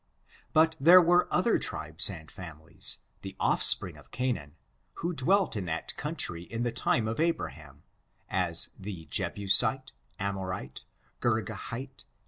But 0.51 0.75
there 0.79 0.99
were 0.99 1.31
other 1.31 1.59
tribes 1.59 2.09
and 2.09 2.31
families, 2.31 3.01
the 3.21 3.35
oflf 3.39 3.61
spring 3.61 3.97
of 3.97 4.09
Canaan, 4.09 4.55
who 4.95 5.13
dwelt 5.13 5.55
in 5.55 5.65
that 5.65 5.95
country 5.95 6.41
in 6.41 6.63
the 6.63 6.71
time 6.71 7.07
of 7.07 7.19
Abraham, 7.19 7.83
as 8.27 8.69
the 8.79 9.05
Jebusite, 9.11 9.91
Amorite, 10.17 10.85
Girgahite. 11.21 12.05